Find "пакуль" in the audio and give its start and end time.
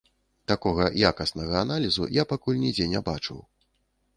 2.33-2.61